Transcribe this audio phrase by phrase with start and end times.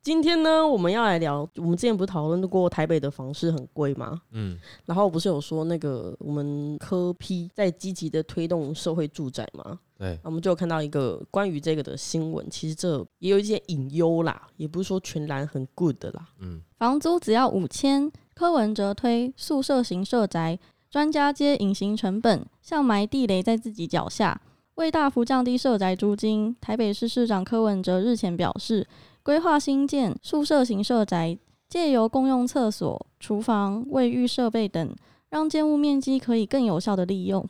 [0.00, 4.22] 今天呢，我们要来聊，我们之前不是讨论过台北的房市很贵吗？
[4.30, 9.78] 嗯，然后不是有说那个我们科批在积极的推动社会住宅吗？
[9.98, 16.28] 对，我们就有看到一个关于这个的新闻，其实这也有一些隐忧啦，也不是说全然很 good 的啦。
[16.38, 20.58] 嗯，房租只要五千，柯文哲推宿舍型社宅，
[20.88, 24.40] 专家接隐形成本，像埋地雷在自己脚下。
[24.76, 28.86] 为大幅降低社宅租金，台北市市长柯文哲日前表示，
[29.22, 34.94] 规划新建宿舍型社宅，借由共用厕所、厨房、卫浴设备等，
[35.28, 37.46] 让建物面积可以更有效的利用，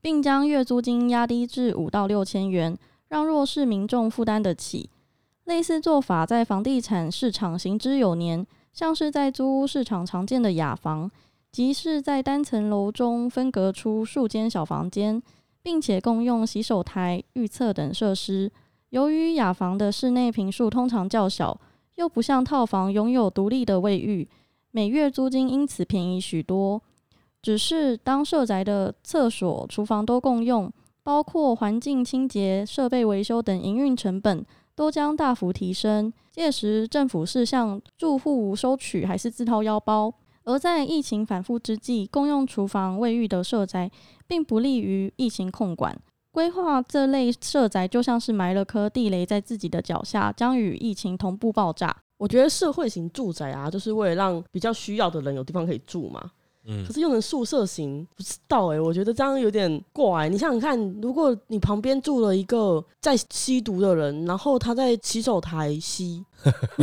[0.00, 2.76] 并将月租金压低至五到六千元，
[3.08, 4.90] 让弱势民众负担得起。
[5.44, 11.10] 类似做法在房地产市场行之有年，像是在租屋市场常见的雅房，
[11.50, 15.22] 即是在单层楼中分隔出数间小房间。
[15.60, 18.50] 并且共用洗手台、预厕等设施。
[18.90, 21.60] 由于雅房的室内平数通常较小，
[21.96, 24.28] 又不像套房拥有独立的卫浴，
[24.70, 26.80] 每月租金因此便宜许多。
[27.42, 30.72] 只是当社宅的厕所、厨房都共用，
[31.02, 34.44] 包括环境清洁、设备维修等营运成本
[34.74, 36.12] 都将大幅提升。
[36.32, 40.12] 届时政府是向住户收取，还是自掏腰包？
[40.44, 43.90] 而在疫情反复之际，共用厨房、卫浴的社宅，
[44.26, 45.94] 并不利于疫情控管。
[46.30, 51.96] 规划这类社宅，就像是埋了颗地雷在自己的脚下，将与疫情同步爆炸。
[52.16, 56.30] 我觉得社会型住宅啊，就是为了让比较需要的人有地方可以住嘛。
[56.70, 66.22] 嗯可是用成宿舍型，不知道哎、我觉得这样有点怪、你想想看，如果你旁边住了一个在吸毒的人，然后他在洗手台吸，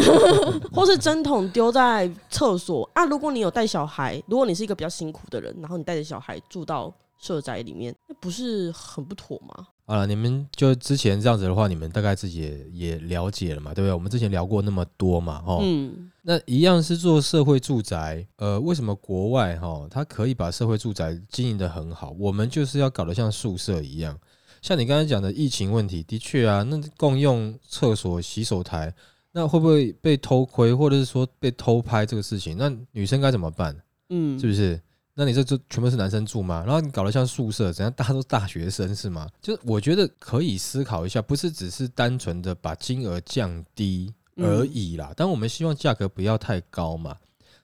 [0.73, 9.67] 或是针筒丢在厕所啊，如果你有带小孩，如果你是一个比较辛苦的人，然后你带着小孩住到社宅里面，那不是很不妥吗？
[9.87, 13.93] 好了，你们就之前这样子的话，你们大概自己也也了解了嘛，对不对？
[13.93, 24.17] 我们之前聊过那么多嘛，哈，嗯，那一样是做社会住宅，呃，为什么国外哈、它可以把社会住宅经营的很好，我们就是要搞得像宿舍一样？
[24.61, 28.91] 像你刚才讲的疫情问题，的确啊，那共用厕所、洗手台，
[29.31, 32.57] 那会不会被偷窥，或者是说被偷拍这个事情？
[32.57, 33.79] 那女生该怎么办？
[34.09, 34.81] 嗯，是不是？
[35.17, 36.61] 那你这就全部是男生住吗？
[36.65, 37.91] 然后你搞得像宿舍，怎样？
[37.93, 39.27] 大家都大学生是吗？
[39.41, 45.13] 就是我觉得可以思考一下，不是只是单纯的把金额降低而已啦。
[45.15, 47.15] 但我们希望价格不要太高嘛。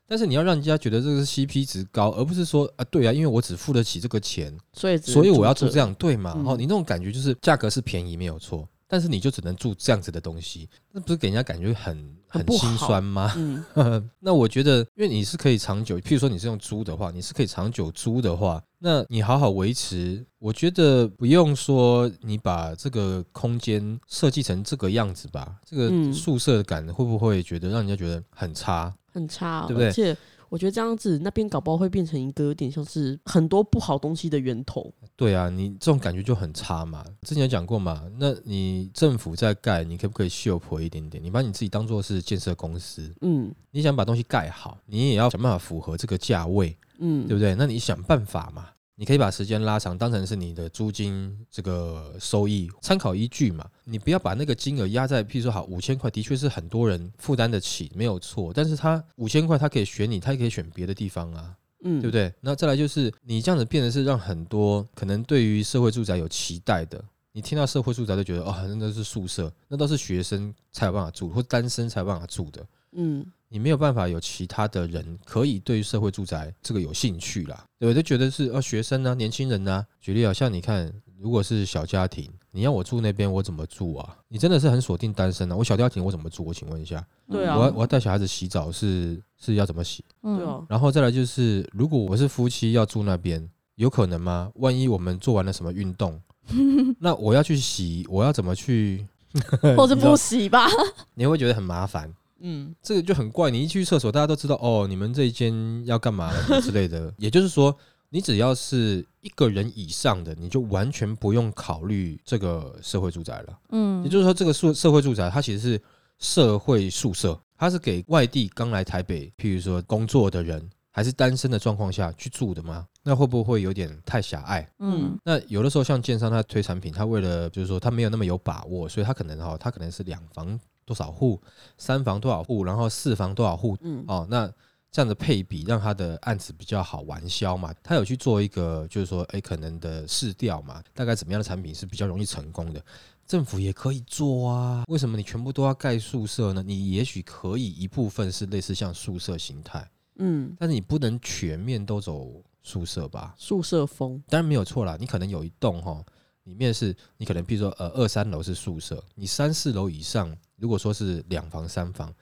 [0.07, 6.33] 但是你要让人家觉得这个是 CP 值高，而不是说啊，对啊，因为我只付得起这个钱，所以所以我要住这这样，对嘛？
[6.35, 13.31] 嗯哦，你那种感觉就是价格是便宜没有错，但是你就只能住这样子的东西，那不是给人家感觉很很心酸吗？
[13.38, 13.63] 嗯
[14.19, 28.94] 那我觉得，因为你是可以长久，譬如说你是用租的话，你是可以长久租的话，那你好好维持，我觉得不用说你把这个空间设计成这个样子吧，这个嗯宿舍感会不会觉得让人家觉得很差？
[29.13, 30.16] 很差，对不对而且
[30.51, 34.94] 我觉得这样子那边搞不好会变成一个有点像是很多不好东西的源头。
[35.16, 37.06] 对啊，你这种感觉就很差嘛。
[37.22, 41.23] 之前有讲过嘛，那你政府在盖，你可不可以秀婆一点点？
[41.23, 46.78] 你把你自己当做是建设公司，嗯你想把东西盖好，你也要想办法符合这个价位。
[47.00, 47.56] 嗯，对不对？
[47.56, 48.68] 那你想办法嘛，
[49.01, 53.67] 你可以把时间拉长，当成是你的租金这个收益参考依据嘛。
[53.84, 58.53] 你不要把那个金额压在，譬如说好五千块，的确是很多人负担得起，没有错。
[58.53, 61.51] 但是他五千块，他可以选你，他也可以选别的地方啊，
[61.84, 62.31] 嗯，对不对？
[62.41, 67.03] 那再来就是你这样子变得是让很多可能对于社会住宅有期待的。
[67.31, 72.63] 你听到社会住宅就觉得哦，那都是宿舍，那都是学生才有办法住，或单身才有办法住的。
[72.94, 78.02] 嗯你没有办法有其他的人可以对于社会住宅这个有兴趣啦，对不对？
[78.02, 84.18] 就觉得是啊学生啊年轻人啊，举例啊，像你看，如果是小家庭，你要我住那边，我怎么住啊？
[84.30, 85.56] 你真的是很锁定单身啊？
[85.57, 86.45] 我小家庭我怎么住？
[86.45, 90.01] 我请问一下，对啊我要我要带小孩子洗澡是是要怎么洗？
[90.24, 93.45] 嗯对啊，然后再来就是，如果我是夫妻要住那边，
[93.75, 94.50] 有可能吗？
[94.56, 96.18] 万一我们做完了什么运动，
[97.00, 99.06] 那我要去洗，我要怎么去？
[99.77, 100.68] 或者不洗吧。
[101.15, 102.13] 你会觉得很麻烦。
[102.41, 107.13] 嗯这个就很怪，你一去厕所，大家都知道哦，你们这一间要干嘛之类的。
[107.17, 107.75] 也就是说，
[108.09, 113.59] 你只要是一个人以上的，你就完全不用考虑这个社会住宅了。
[113.69, 115.81] 嗯也就是说，这个社社会住宅它其实是
[116.19, 122.85] 社会宿舍，它是给外地刚来台北，譬如说工作的人，还是单身的状况下去住的吗？
[123.03, 124.67] 那会不会有点太狭隘？
[124.79, 130.59] 嗯那有的时候像建商他推产品，他为了就是说他没有那么有把握，所以他可能哈、他可能是两房
[130.91, 131.41] 多少户，
[131.77, 134.51] 三房多少户，然后四房多少户嗯哦，那
[134.91, 137.73] 这样的配比让他的案子比较好玩销嘛。
[137.81, 142.83] 他有去做一个就是说，哎，可能的试调嘛，大概怎么样的产品是比较容易成功的。
[143.25, 146.61] 政府也可以做啊，为什么你全部都要盖宿舍呢？
[146.61, 153.33] 你也许可以一部分是类似像宿舍形态，嗯，但是你不能全面都走宿舍吧？
[153.38, 156.03] 宿舍风，当然没有错啦，你可能有一栋哈，
[156.43, 162.13] 里面是你可能比如说呃二三楼是宿舍，你三四楼以上如果说是两房三房，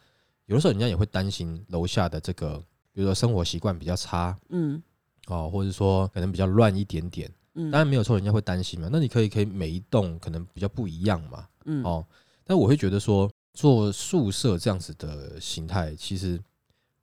[0.46, 2.58] 有的时候人家也会担心楼下的这个，
[2.94, 4.82] 比如说生活习惯比较差嗯
[5.28, 8.88] 哦，或者说可能比较乱一点点，嗯，当然没有错，人家会担心嘛。
[8.90, 12.06] 那你可以可以每一栋可能比较不一样嘛，嗯哦，
[12.46, 16.40] 但我会觉得说做宿舍这样子的形态，其实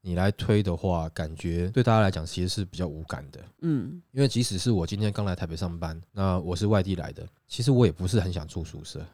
[0.00, 3.40] 你来推的话，感觉对大家来讲其实是比较无感的。
[3.60, 9.04] 嗯因为即使是我今天刚来台北上班，那我是外地来的，其实我也不是很想住宿舍。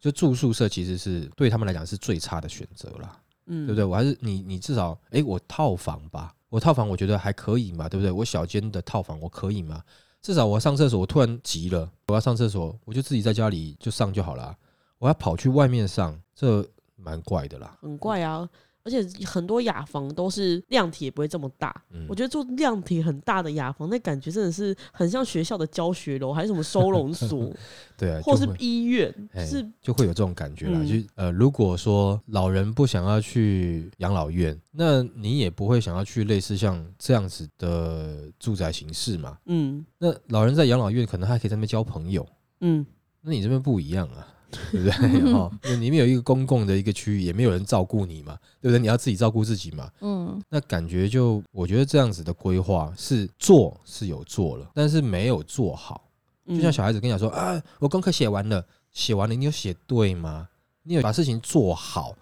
[0.00, 3.84] 就住宿舍其实是对他们来讲是最差的选择啦，嗯，对不对？
[3.84, 8.10] 我还是你你至少诶，我套房吧，我套房我觉得还可以嘛，对不对？
[8.10, 9.82] 我小间的套房我可以嘛？
[10.22, 14.56] 至少我上厕所，我突然急了，我要上厕所，我就自己在家里就上就好了啊。
[14.98, 17.78] 我要跑去外面上，这蛮怪的啦。
[17.80, 18.48] 很怪啊。
[18.86, 27.52] 而且很多雅房都是量体也不会这么大，嗯我觉得住量体很大的雅房，那感觉真的是很像学校的教学楼，还是什么收容所，
[27.98, 30.78] 对啊，或是医院，哎是就会有这种感觉啦。
[30.80, 39.36] 嗯就呃，如果说老人不想要去养老院，那你也不会想要去类似像这样子的住宅形式嘛。
[39.46, 42.24] 嗯那老人在养老院可能还可以在那边交朋友，
[42.60, 42.86] 嗯
[43.20, 44.28] 那你这边不一样啊。
[44.50, 45.32] 对不对？
[45.32, 48.78] 哦，因为里面有一个公共的一个区域，也没有人照顾你嘛，对不对？
[48.78, 49.90] 你要自己照顾自己嘛。
[50.00, 56.08] 嗯那感觉就，我觉得这样子的规划是做是有做了，但是没有做好。
[56.46, 60.48] 嗯，就像小孩子跟你讲说啊，我功课写完了，写完了，你有写对吗？
[60.82, 62.14] 你有把事情做好，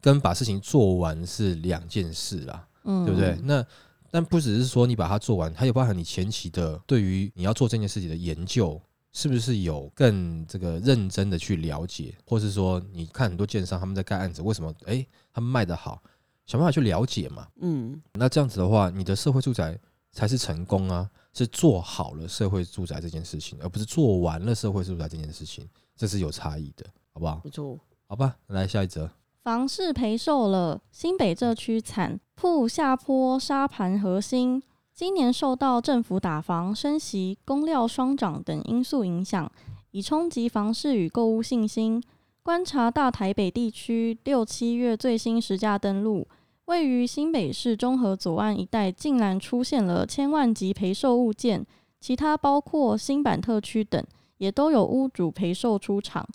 [0.00, 3.36] 跟把事情做完是两件事啦，嗯，对不对？
[3.42, 3.64] 那
[4.10, 8.80] 但不只是说你把它做完，它有包含你前期的对于你要做这件事情的研究，
[9.12, 16.02] 是不是有更这个认真的去了解，或是说你看很多建商他们在盖案子，为什么诶他们卖得好，
[16.46, 17.46] 想办法去了解嘛？
[17.60, 19.78] 嗯那这样子的话，你的社会住宅
[20.12, 27.36] 才是成功啊，是做好了社会住宅这件事情，而不是做完了社会住宅这件事情，这是有差异的，好不好？
[27.36, 29.10] 不错，好吧，来下一则。
[29.42, 34.62] 房市赔售了，新北这区惨，铺下坡沙盘核心。
[34.94, 39.50] 今年受到政府打房、升息、供料双涨等因素影响，
[39.90, 42.02] 已冲击房市与购物信心。
[42.42, 46.26] 观察大台北地区六七月最新实价登录，
[46.66, 51.64] 位于新北市中和左岸一带，竟然出现了千万级陪售物件，
[51.98, 54.04] 其他包括新版特区等，
[54.36, 56.28] 也都有屋主陪售出场。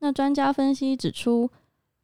[0.00, 1.48] 那专家分析指出，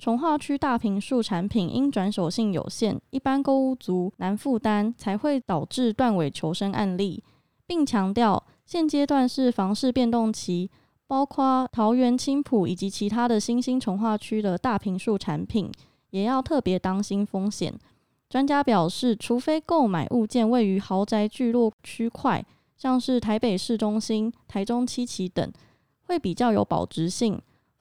[0.01, 7.23] 从化区大平数产品因转手性有限，一般购屋族难负担，才会导致断尾求生案例，
[7.67, 10.71] 并强调现阶段是房市变动期，
[11.07, 15.71] 包括桃园青浦以及其他的新兴从化区的大平数产品，
[16.09, 17.79] 也要特别当心风险。
[18.31, 22.43] 专家表示，除非购买物件位于豪宅聚落区块，
[22.75, 25.53] 像是台北市中心、台中七期等，
[26.07, 27.39] 会比较有保值性。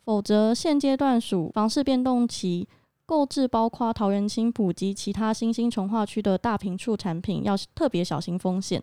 [0.09, 2.67] 否则，现阶段属房市变动期，
[3.05, 8.81] 购置包括桃园青浦及其他新兴从化区的大平数产品，要特别小心风险。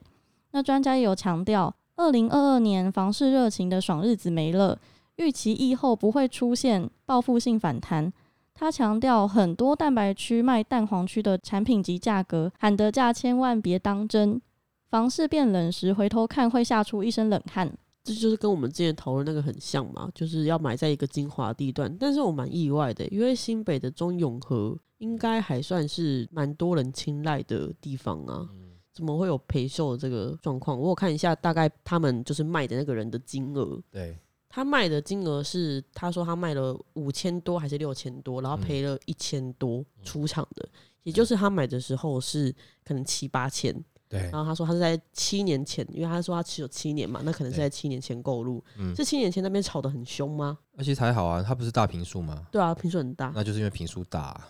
[0.52, 4.78] 那专家也有强调，二零二二年房市热情的爽日子没了，
[5.16, 8.12] 预期疫后不会出现报复性反弹。
[8.54, 14.40] 他强调，很多蛋白区卖蛋黄区的产品及价格，喊得价千万别当真。
[14.88, 17.72] 房市变冷时，回头看会吓出一身冷汗。
[18.06, 21.92] 这就是跟我们之前讨论那个很像嘛，就是要买在一个精华地段。
[21.98, 28.48] 但是我蛮意外的，因为新北的中永和应该还算是蛮多人青睐的地方啊，
[28.92, 30.78] 怎么会有赔售的这个状况？
[30.78, 34.16] 我有看一下，大概他们就是卖的那个人的金额，对，
[34.48, 40.66] 他卖的金额是他说他卖了五千多还是六千多，然后嗯赔了一千多出场的，
[41.02, 43.74] 也就是他买的时候是可能七八千，
[44.08, 48.62] 对然，后他说他是在七年前，因为他说他持有七年嘛，那可能是在七年前购入。
[48.78, 50.58] 嗯，是七年前那边炒得很凶吗？
[50.72, 52.46] 那其实还好啊，它不是大平数吗？
[52.52, 53.32] 对啊，平数很大。
[53.34, 54.48] 那就是因为平数大啊、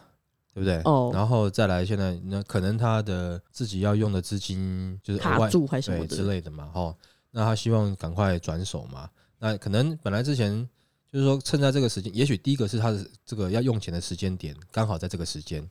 [0.52, 0.80] 对不对？
[0.84, 6.94] 哦然后再来，现在那可能他的自己要用的资金就是卡住还是什么之类的嘛，哈。
[7.30, 9.08] 那他希望赶快转手嘛。
[9.38, 10.66] 那可能本来之前
[11.12, 15.66] 就是说趁在这个时间，也许第一个是他的这个要用钱的时间点刚好在这个时间，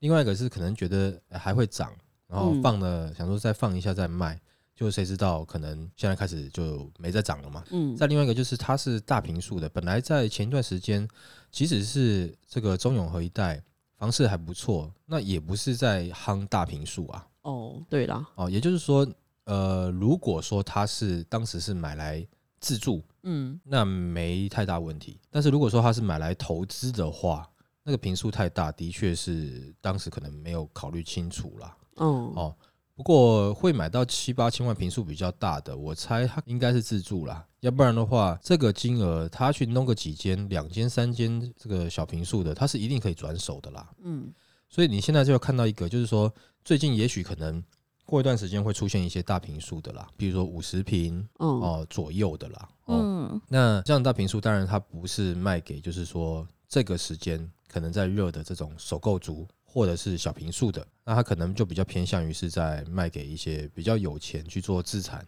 [0.00, 1.90] 另外一个是可能觉得呃还会涨，
[2.28, 4.40] 然后嗯放了、想说再放一下再卖，
[4.74, 7.64] 就谁知道可能现在开始就没再涨了嘛。
[7.70, 11.08] 嗯，再另外一个就是它是大平数的，本来在前一段时间，
[11.50, 13.62] 即使是这个中永和一带
[13.96, 17.26] 房市还不错，那也不是在夯大平数啊。
[17.42, 19.06] 哦，对啦，哦，也就是说，
[19.44, 22.26] 呃，如果说它是当时是买来
[22.58, 25.20] 自住，嗯，那没太大问题。
[25.30, 27.48] 但是如果说它是买来投资的话，
[27.84, 31.76] 那个平数太大，的确是当时可能没有考虑清楚啦。
[31.96, 32.56] 哦，哦，
[32.94, 37.46] 不过会买到七八千万平数比较大的，我猜他应该是自住啦。
[37.60, 43.90] 要不然的话，这个金额他去弄个几间、两间、三间这个小平数的，他是一定可以转手的啦。
[44.02, 44.32] 嗯，
[44.68, 46.32] 所以你现在就要看到一个，就是说
[46.64, 47.62] 最近也许可能
[48.04, 52.68] 过一段时间会出现一些大平数的啦，比如说五十平哦，哦左右的啦。
[52.84, 59.46] 哦，嗯那这样大平数当然它不是卖给就是说这个时间可能在热的这种首购族
[59.76, 65.22] 或者是小平数的，那它可能就比较偏向于是在卖给一些比较有钱去做自产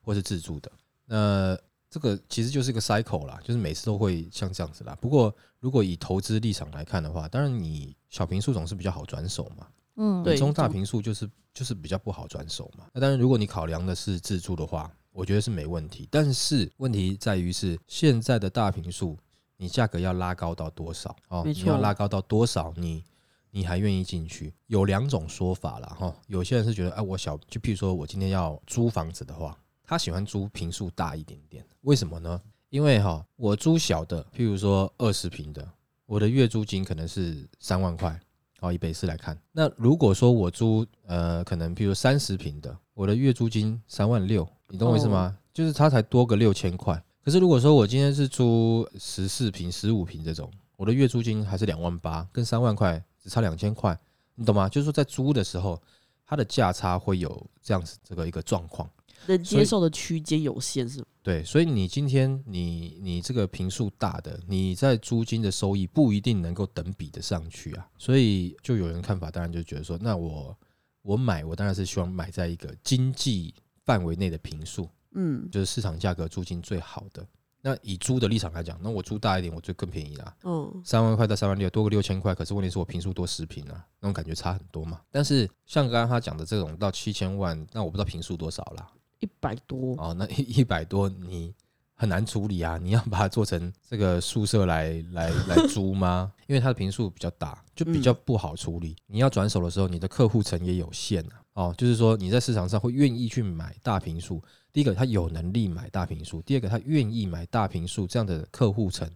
[0.00, 0.72] 或是自住的。
[1.06, 1.56] 那
[1.88, 4.98] 这个其实就是一个 cycle 啦，就是每次都会像这样子啦。
[5.00, 12.88] 不过如果以投资立场来看的话，当然你小平数总是比较好转手嘛，嗯，对中大平数就是就是比较不好转手嘛。
[12.92, 16.08] 那当然，如果你考量的是自住的话，我觉得是没问题。
[16.10, 19.16] 但是问题在于是现在的大平数，
[19.56, 21.14] 你价格要拉高到多少？
[21.28, 22.74] 哦，没错你要拉高到多少？
[22.76, 23.04] 你
[23.52, 24.52] 你还愿意进去？
[24.66, 25.86] 有两种说法了。
[25.86, 26.12] 哈。
[26.26, 32.40] 有些人是觉得，哎，我小，就譬如说我今天要租房子的话，他喜欢租平数大一点点，为什么呢？
[32.70, 35.64] 因为哈，我租小的，譬如说二十平的，
[36.06, 38.18] 我的月租金可能是三万块。
[38.60, 45.36] 哦，以北市来看，那如果说我租呃，可能譬如三十平的，我的月租金三万六，你懂我意思吗？
[45.52, 47.02] 就是它才多个六千块。
[47.24, 53.98] 可是如果说我今天是租十四平、十五平这种，我的月租金还是两万八，跟三万块只差两千块，
[54.34, 54.68] 你懂吗？
[54.68, 55.80] 就是说在租的时候，
[56.26, 58.90] 它的价差会有这样子这个一个状况。
[59.26, 61.06] 能接受的区间有限是吗？
[61.22, 70.58] 对，所以你今天你你这个平数大的，你在租金的收益不一定能够等比的上去啊，所以就有人看法，当然就觉得说，那我
[71.02, 77.24] 我买，我当然是希望买在一个经济范围内的平数，嗯，就是市场价格租金最好的。
[77.64, 82.34] 那以租的立场来讲，那我租大一点，我就更便宜啦，嗯，三万块到三万六，多个六千块。
[82.34, 85.00] 可是问题是我平数多十平啊，那种感觉差很多嘛。
[85.12, 88.90] 但是像刚刚他讲的这种到七千万，那我不知道平数多少啦。
[89.20, 91.54] 一百多，哦，那一一百多你
[91.94, 92.76] 很难处理啊！
[92.76, 96.32] 你要把它做成这个宿舍来来来租吗？
[96.48, 98.96] 因为它的平数比较大，就比较不好处理。
[99.06, 101.41] 你要转手的时候，你的客户层也有限啊。
[101.54, 104.42] 哦，就是说你在市场上会愿意去买大平数。
[104.72, 109.08] 第一个，他有能力买大平数；第二个，他愿意买大平数，这样的客户层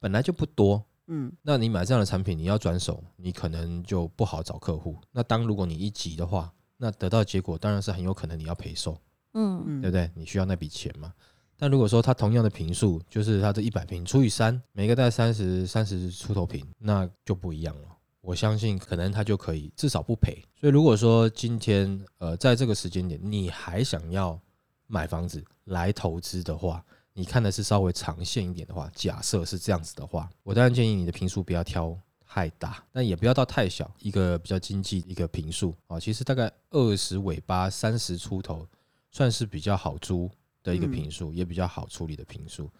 [0.00, 0.82] 本来就不多。
[1.08, 4.96] 嗯，那你买这样的产品，你要转手，你可能就不好找客户。
[5.10, 8.96] 那当如果你一急的话，那得到的结果当然是很有可能你要赔售。
[9.34, 10.10] 嗯嗯对不对？
[10.14, 11.12] 你需要那笔钱嘛？
[11.58, 17.91] 但如果说它同样的平数，就是它这一百平除以三，每个带三十三十出头平，那就不一样了。
[18.22, 20.42] 我相信可能它就可以至少不赔。
[20.58, 24.40] 所以如果说今天呃在这个时间点你还想要
[24.86, 31.94] 买房子来投资的话，你看的是稍微长线一点的话，假设是这样子的话，我当然建议你的平数不要挑
[32.26, 38.66] 太大，但也不要到太小，一个比较经济一个平数啊，其实大概二十尾巴三十出头。
[39.14, 40.26] 算是比较好租
[40.62, 42.70] 的一个平数，也比较好处理的平数。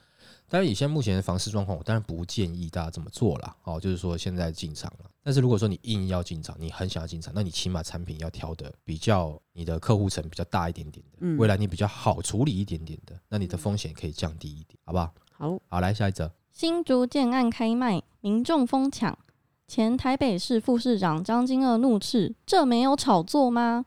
[0.53, 3.57] 当然，以现在目前的房市状况，我当然不建议大家这么做啦。
[3.65, 5.11] 哦，就是说现在进场了。
[5.23, 15.15] 但是如果说你硬要进场，你很想要进场，那你起码产品要挑的比较你的客户层比较大一点点的，嗯未来你比较好处理一点点的，那你的风险可以降低一点，好不好？
[15.39, 16.31] 好，好，来下一则。
[16.53, 19.19] 新竹建案开卖，民众疯抢。
[19.67, 23.87] 前台北市副市长张金二怒斥：“这没有炒作吗？”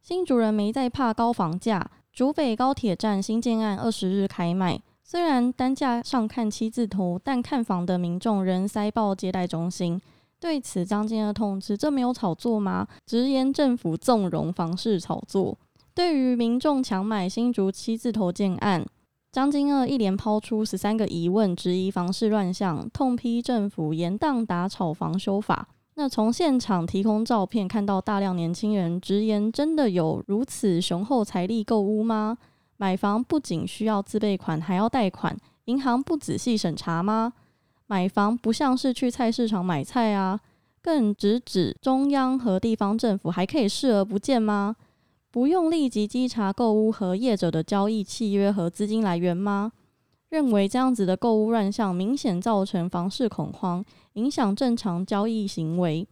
[0.00, 1.90] 新竹人没在怕高房价。
[2.10, 4.80] 竹北高铁站新建案二十日开卖，
[5.10, 10.00] 虽然单价上看七字头，但看房的民众仍塞爆接待中心。
[10.38, 15.58] 对此，张金二痛斥：“这没有炒作吗？”直言政府纵容房市炒作。
[15.96, 18.86] 对于民众抢买新竹七字头建案，
[19.32, 25.66] 张金二一连抛出十三个疑问，质疑房市乱象，痛批政府严当打炒房修法。
[25.96, 32.38] 那从现场提供照片看到大量年轻人直言，真的有如此雄厚财力购屋吗？
[32.80, 37.34] 买房不仅需要自备款，还要贷款，银行不仔细审查吗？
[37.86, 40.40] 买房不像是去菜市场买菜啊，
[40.80, 44.76] 更直指中央和地方政府还可以视而不见吗？
[45.30, 49.72] 不用立即稽查购屋和业者的交易契约和资金来源吗？
[50.30, 53.84] 认为这样子的购物乱象明显造成房市恐慌，
[54.14, 56.08] 影响正常交易行为。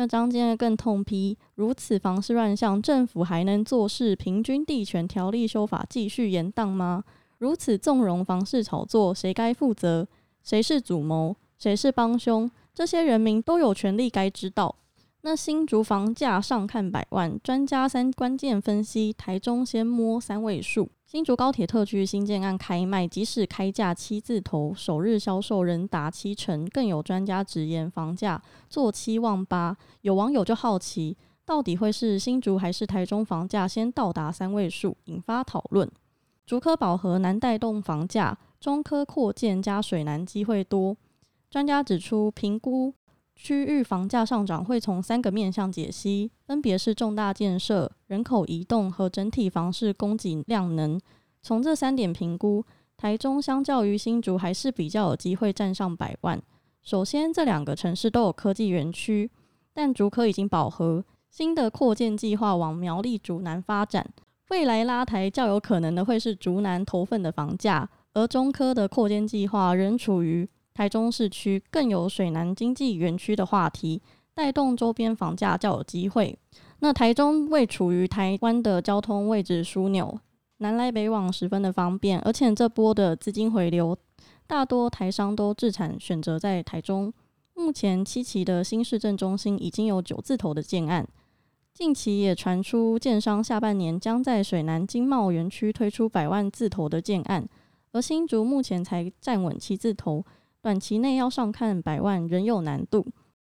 [0.00, 4.16] 那张坚更痛批：如此房市乱象，政府还能做事？
[4.16, 7.04] 平均地权条例修法继续延宕吗？
[7.36, 10.08] 如此纵容房市炒作，谁该负责？
[10.42, 11.36] 谁是主谋？
[11.58, 12.50] 谁是帮凶？
[12.72, 14.74] 这些人民都有权利该知道。
[15.22, 20.90] 那新竹房价上看百万，专家三关键分析：台中先摸三位数。
[21.04, 26.66] 新竹高铁特区新建案开卖，即使开价七字头，首日销售仍达七成。
[26.70, 29.76] 更有专家直言，房价做七万八。
[30.00, 35.90] 有网友就好奇，到底会是新竹还是台中房价先到达三位数，引发讨论。
[36.46, 40.96] 竹科饱和难带动房价，中科扩建加水南机会多。
[41.50, 42.94] 专家指出，评估。
[43.42, 51.00] 区域房价上涨会从三个面向解析，分别是重大建设、人口移动和整体房市供给量能。
[51.40, 52.62] 从这三点评估，
[52.98, 56.38] 台中相较于新竹还是比较有机会站上百万。
[56.82, 59.30] 首先，这两个城市都有科技园区，
[59.72, 64.06] 但竹科已经饱和，新的扩建计划往苗栗竹南发展，
[64.50, 70.46] 未来拉抬较有可能的会是竹南头份的房价，而中科的扩建计划仍处于。
[70.72, 74.00] 台中市区更有水南经济园区的话题，
[74.34, 76.38] 带动周边房价较有机会。
[76.78, 80.18] 那台中位处于台湾的交通位置枢纽，
[80.58, 83.96] 南来北往十分的方便，而且这波的资金回流，
[84.46, 87.12] 大多台商都自产选择在台中。
[87.54, 91.06] 目前七期的新市镇中心已经有九字头的建案，
[91.74, 97.46] 近期也传出建商下半年将在水南经贸园区推出百万字头的建案，
[97.92, 100.24] 而新竹目前才站稳七字头。
[100.62, 103.06] 短期内要上看百万仍有难度。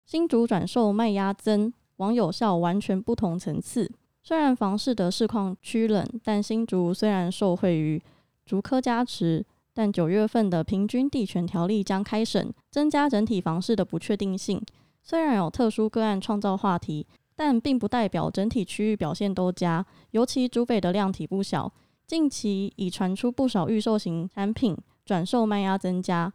[0.06, 3.92] 新竹转售卖压增，网友笑完全不同层次。
[4.22, 8.02] 虽然房市的市况趋冷，但新竹虽然受惠于
[8.46, 14.62] 竹科加持，但九月份的平均地权条例将开审，增加整体房市的不确定性。
[15.02, 19.84] 虽然有特殊个案创造话题，但并不代表整体区域表现都佳。
[20.12, 21.72] 尤其竹北的量体不小，
[22.06, 26.32] 近期已传出不少预售型产品转售卖压增加。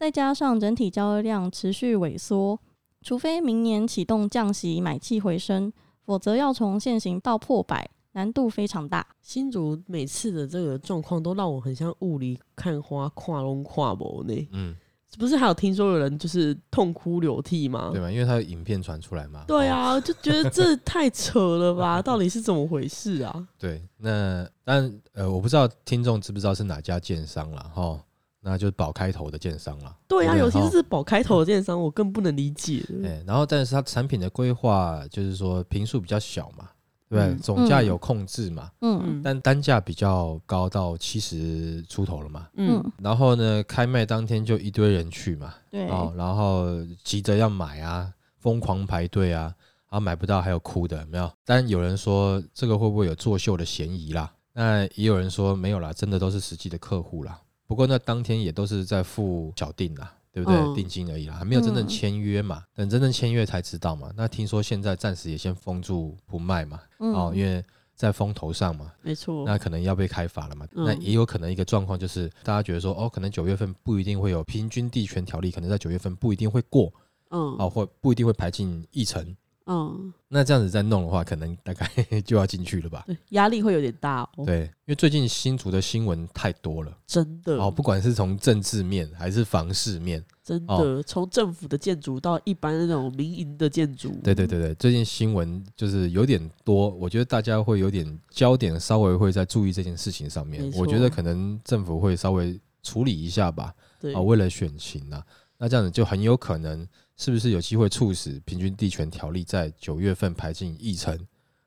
[0.00, 2.58] 再加上整体交易量持续萎缩，
[3.02, 5.70] 除非明年启动降息买气回升，
[6.06, 9.06] 否则要从现行到破百难度非常大。
[9.20, 14.48] 新竹每次的这个状况都让我很像雾里看花，跨龙跨模呢。
[14.52, 14.74] 嗯，
[15.18, 17.90] 不是还有听说有人就是痛哭流涕吗？
[17.92, 18.10] 对吧？
[18.10, 19.44] 因为他有影片传出来嘛。
[19.46, 22.00] 对啊，就觉得这太扯了吧？
[22.02, 23.46] 到底是怎么回事啊？
[23.58, 28.02] 对，那但呃，我不知道听众知不知道是哪家建商了哈。
[28.42, 29.96] 那就是宝开头的建商了。
[30.08, 32.82] 对啊，尤其是宝开头的建商，我更不能理解。
[33.04, 36.68] 哎，然后但是它产品的规划就是说平数比较小嘛，
[37.08, 37.38] 对不对？
[37.42, 42.82] 总价有控制嘛，嗯，但单价比较高到七十出头了嘛，嗯。
[43.02, 46.66] 然后呢，开卖当天就一堆人去嘛，对，然后
[47.04, 49.54] 急着要买啊，疯狂排队啊，
[49.90, 51.30] 然后买不到还有哭的，没有？
[51.44, 54.32] 但有人说这个会不会有作秀的嫌疑啦？
[54.52, 57.38] 那也有人说没有啦，真的都是实际的客户啦。
[57.70, 60.74] 不过那当天也都是在付小定啦，对不对？
[60.74, 62.64] 定金而已啦，还没有真正签约嘛。
[62.74, 64.10] 等真正签约才知道嘛。
[64.16, 69.44] 那听说现在暂时也先封住不卖嘛，哦，因为在风头上嘛，没错。
[69.46, 70.66] 那可能要被开罚了嘛。
[70.72, 76.92] 那也有可能一个状况就是，大家觉得说，哦，可能九月份不一定会有平均地权条例，可能在九月份不一定会过，
[77.30, 79.36] 嗯，哦，或不一定会排进议程。
[79.72, 81.86] 嗯，那这样子再弄的话，可能大概
[82.26, 83.04] 就要进去了吧？
[83.06, 84.44] 对压力会有点大哦。
[84.44, 87.70] 对，因为最近新竹的新闻太多了，真的哦。
[87.70, 100.68] 不管是从政治面还是房市面，真的从政府的建筑到一般那种民营的建筑，对对对对，最近新闻就是有点多，我觉得大家会有点焦点，稍微会在注意这件事情上面。
[100.76, 103.72] 我觉得可能政府会稍微处理一下吧。
[104.00, 105.24] 对啊，为了选情啊，
[105.58, 106.88] 那这样子就很有可能。
[107.20, 111.14] 是不是有机会促使平均地权条例在九月份排进议程，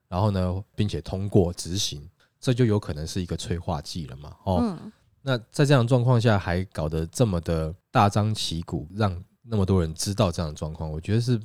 [0.08, 4.36] 然后呢，并且通过执行，这就有可能是一个催化剂了嘛？
[4.46, 4.76] 哦，
[5.22, 11.40] 那在这样状况下还搞得这么的大张旗鼓，让那么多人知道这样的状况，我觉得是。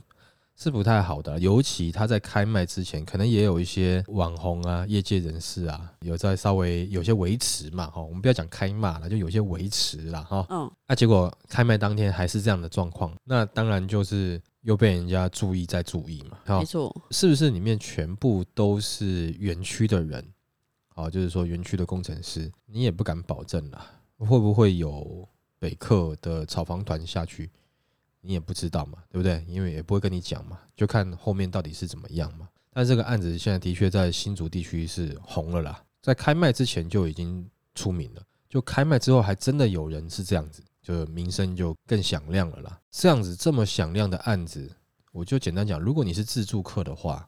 [0.60, 20.26] 是不太好的，尤其他在开卖之前，可能也有一些网红啊、业界人士啊，有在稍微有些维持嘛，哈，我们不要讲开骂了，就有些维持了，哈，嗯，那结果开卖当天还是这样的状况，那当然就是又被人家注意再注意嘛，没错，是不是里面全部都是园区的人？
[20.88, 23.86] 好，就是说园区的工程师，你也不敢保证啦，
[24.18, 25.28] 会不会有
[25.60, 27.48] 北客的炒房团下去？
[28.28, 29.42] 你也不知道嘛，对不对？
[29.48, 32.46] 因为也不会跟你讲嘛，就看后面到底是怎么样嘛。
[32.74, 42.78] 但这个案子现在的确在新竹地区是红了啦，在开卖之前就已经出名了，就开卖之后还真的有人是这样子，就名声就更响亮了啦。
[42.90, 44.70] 这样子这么响亮的案子，
[45.10, 47.26] 我就简单讲，如果你是自助客的话，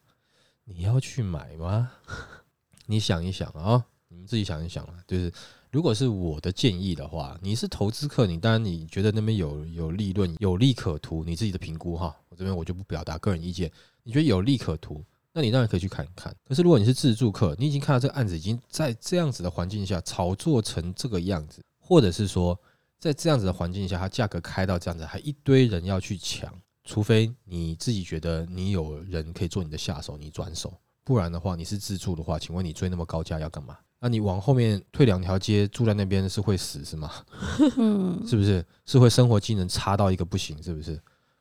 [0.64, 1.90] 你要去买吗？
[2.84, 5.02] 你想一想啊、你们自己想一想啊。
[5.06, 5.32] 就是
[5.70, 12.14] 如果是我的建议的话，你是投资客，你当然你觉得那边有有利润、有利可图，你自己的评估哈。
[12.28, 13.70] 我这边我就不表达个人意见。
[14.02, 16.35] 你觉得有利可图，那你当然可以去看一看。
[16.44, 22.59] 可是如果你是自助客，你已经看到这个案子已经在这样子的环境下炒作成这个样子，或者是说
[22.98, 26.52] 在这样子的环境下，它价格开到这样子，还一堆人要去抢，
[26.83, 33.78] 除非你自己觉得你有人可以做你的下手，你转手，不然的话，你是自助的话，请问你追那么高价要干嘛？
[34.00, 37.10] 那你往后面退两条街住在那边是会死是吗？
[37.76, 38.64] 嗯，是不是？
[38.86, 40.98] 是会生活技能差到一个不行，是不是？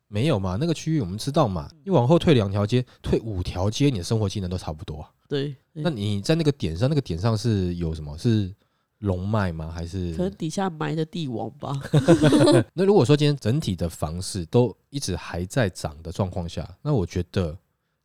[0.07, 8.17] 没有嘛，那个区域我们知道嘛，你往后退两条街，退五条街，你的生活技能都差不多啊、对，那你在那个点上，那个点上是有什么？
[8.17, 8.51] 是
[8.97, 9.71] 龙脉吗？
[9.71, 11.79] 还是可能底下埋的帝王吧。
[12.73, 17.55] 那如果说今天整体的房市都一直还在涨的状况下，那我觉得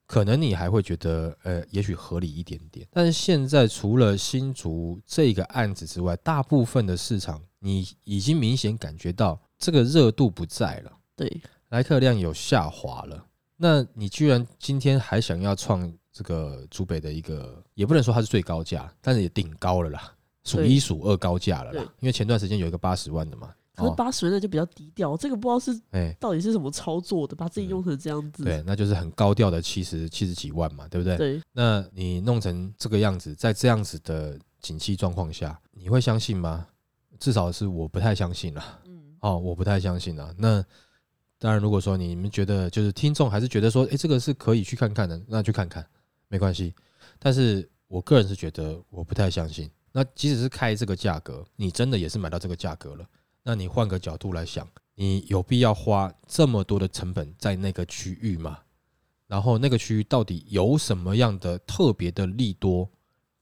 [0.07, 2.87] 可能你还会觉得，呃，也许合理一点点。
[2.93, 11.41] 但是现在除了新竹这个案子之外，大部分的市场你已经明显感觉到这个热度不在了，对，
[11.71, 13.27] 来客量有下滑了。
[13.57, 20.13] 那你居然今天还想要创这个竹北的一个，也不能说它是最高价，但是也顶高了啦，
[20.45, 21.83] 数一数二高价了啦。
[22.01, 28.45] 因为前段时间有一个八十万的嘛，可是哦八十的就比较低调，这个不知道是哎、到底是什么操作的，把自己用成这样子。
[28.45, 31.17] 对，那就是很高调的七十七十几万嘛，对不对？
[31.17, 36.67] 对，那你弄成这个样子，在这样子的景气状况下，你会相信吗？
[37.19, 38.81] 至少是我不太相信了。
[38.87, 40.35] 嗯，哦，我不太相信了。
[40.39, 40.65] 那
[41.39, 45.85] 当然，如果说你们觉得就是听众还是觉得说，诶，这个是可以去看看的，那去看看，
[46.29, 46.75] 没关系。
[47.19, 49.71] 但是我个人是觉得我不太相信。
[49.93, 53.07] 那即使是开这个价格，你真的也是买到这个价格了，
[53.45, 58.59] 那你换个角度来想，你有必要花这么多的成本在那个区域吗？
[59.27, 62.91] 然后那个区域到底有什么样的特别的利多，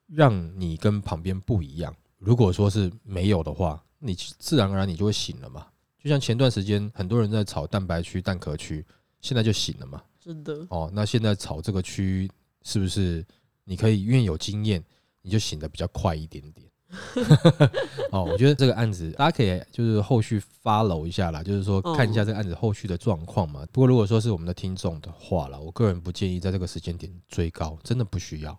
[0.06, 1.94] 让你跟旁边不一样？
[2.18, 5.66] 如果说是没有的话，你自然而然你就会醒了嘛。
[5.98, 8.84] 就像前段时间很多人在炒蛋白区、蛋壳区，
[9.20, 10.02] 现在就醒了嘛。
[10.18, 12.28] 真的，哦，那现在炒这个区
[12.62, 13.24] 是不是
[13.64, 14.82] 你可以因为有经验，
[15.20, 16.68] 你就醒得比较快一点点？
[18.12, 23.66] 哦，我觉得这个案子大家可以就是后续 follow 一下啦，就是说看一下这个案子后续的状况嘛。
[23.72, 28.58] 不过如果说是我们的听众的话啦，我个人不建议在这个时间点追高，真的不需要，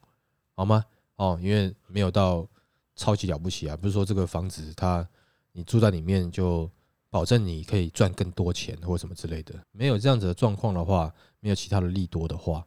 [0.55, 0.83] 好吗？
[1.17, 2.47] 哦，因为没有到
[2.95, 5.07] 超级了不起啊，不是说这个房子它
[5.51, 6.67] 你住在里面就
[7.11, 12.65] 保证你可以赚更多钱或什么之类的，没有这样子的状况的话，没有其他的利多的话，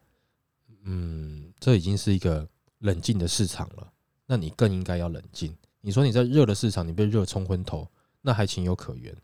[0.84, 2.48] 嗯，这已经是一个
[2.78, 3.92] 冷静的市场了。
[4.26, 5.56] 那你更应该要冷静。
[5.80, 7.88] 你说你在热的市场，你被热冲昏头，
[8.20, 9.14] 那还情有可原。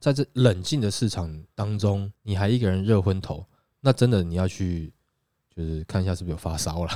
[0.00, 3.44] 在这冷静的市场当中，你还一个人热昏头，
[3.80, 4.92] 那真的你要去
[5.54, 6.90] 就是看一下是不是有发烧了，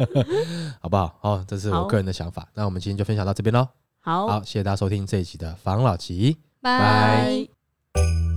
[0.80, 1.18] 好不好？
[1.20, 2.48] 好，这是我个人的想法。
[2.54, 3.68] 那我们今天就分享到这边喽。
[4.00, 6.36] 好，好，谢谢大家收听这一集的防老集。
[6.60, 8.27] 拜拜